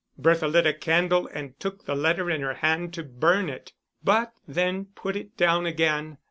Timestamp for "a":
0.65-0.73